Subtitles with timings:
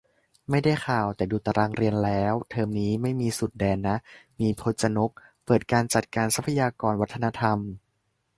[0.49, 3.97] ไม่ได้ข่าว แต่ดูตารางเรียนแล้ว เทอมนี้ไม่มีสุดแดนนะ
[4.39, 5.11] มี พจนก
[5.45, 7.57] เปิด 'การจัดการทรัพยากรวัฒนธรรม'